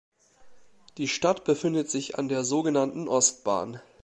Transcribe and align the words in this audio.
Die 0.97 1.07
Stadt 1.07 1.43
befindet 1.45 1.91
sich 1.91 2.17
an 2.17 2.27
der 2.27 2.43
so 2.43 2.63
genannten 2.63 3.07
Ostbahn. 3.07 3.79